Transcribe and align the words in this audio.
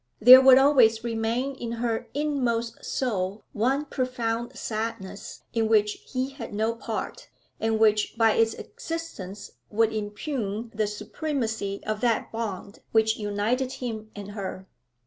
There 0.19 0.41
would 0.41 0.57
always 0.57 1.03
remain 1.03 1.53
in 1.53 1.73
her 1.73 2.07
inmost 2.15 2.83
soul 2.83 3.43
one 3.53 3.85
profound 3.85 4.57
sadness 4.57 5.43
in 5.53 5.67
which 5.67 5.99
he 6.11 6.31
had 6.31 6.55
no 6.55 6.73
part, 6.73 7.29
and 7.59 7.77
which 7.79 8.17
by 8.17 8.31
its 8.31 8.55
existence 8.55 9.51
would 9.69 9.93
impugn 9.93 10.71
the 10.73 10.87
supremacy 10.87 11.83
of 11.85 12.01
that 12.01 12.31
bond 12.31 12.79
which 12.91 13.17
united 13.17 13.73
him 13.73 14.09
and 14.15 14.29
her. 14.31 14.67